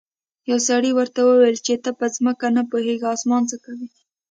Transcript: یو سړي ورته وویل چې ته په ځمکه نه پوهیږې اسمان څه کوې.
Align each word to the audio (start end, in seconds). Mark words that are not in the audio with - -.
یو 0.49 0.57
سړي 0.69 0.91
ورته 0.93 1.19
وویل 1.23 1.57
چې 1.65 1.73
ته 1.83 1.89
په 1.99 2.05
ځمکه 2.15 2.47
نه 2.55 2.61
پوهیږې 2.71 3.07
اسمان 3.15 3.43
څه 3.49 3.55
کوې. 3.63 3.87